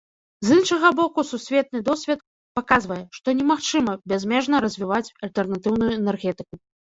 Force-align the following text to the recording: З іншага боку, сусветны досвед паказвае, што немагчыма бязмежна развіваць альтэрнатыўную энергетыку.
З 0.47 0.55
іншага 0.59 0.87
боку, 0.99 1.19
сусветны 1.31 1.81
досвед 1.89 2.23
паказвае, 2.59 2.97
што 3.19 3.27
немагчыма 3.43 3.93
бязмежна 4.15 4.63
развіваць 4.65 5.05
альтэрнатыўную 5.29 5.91
энергетыку. 6.01 6.53